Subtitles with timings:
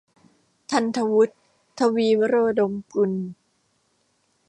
[0.71, 1.33] ธันย์ฐวุฒิ
[1.77, 3.11] ทวีวโรดมกุล